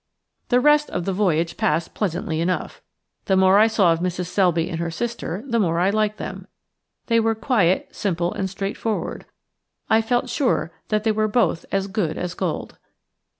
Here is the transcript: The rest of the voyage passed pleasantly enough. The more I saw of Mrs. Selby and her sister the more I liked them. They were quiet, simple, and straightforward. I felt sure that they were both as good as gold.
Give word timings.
The 0.49 0.59
rest 0.59 0.89
of 0.89 1.05
the 1.05 1.13
voyage 1.13 1.57
passed 1.57 1.93
pleasantly 1.93 2.41
enough. 2.41 2.81
The 3.25 3.37
more 3.37 3.59
I 3.59 3.67
saw 3.67 3.93
of 3.93 3.99
Mrs. 3.99 4.25
Selby 4.25 4.67
and 4.67 4.79
her 4.79 4.89
sister 4.89 5.43
the 5.45 5.59
more 5.59 5.77
I 5.79 5.91
liked 5.91 6.17
them. 6.17 6.47
They 7.05 7.19
were 7.19 7.35
quiet, 7.35 7.89
simple, 7.91 8.33
and 8.33 8.49
straightforward. 8.49 9.27
I 9.91 10.01
felt 10.01 10.27
sure 10.27 10.71
that 10.87 11.03
they 11.03 11.11
were 11.11 11.27
both 11.27 11.67
as 11.71 11.85
good 11.85 12.17
as 12.17 12.33
gold. 12.33 12.79